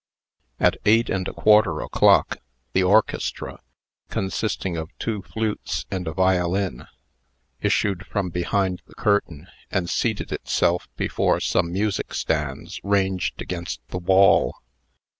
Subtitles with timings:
[0.59, 2.39] At eight and a quarter o'clock,
[2.73, 3.59] the orchestra,
[4.09, 6.87] consisting of two flutes and a violin,
[7.61, 13.99] issued from behind the curtain, and seated itself before some music stands ranged against the
[13.99, 14.55] wall.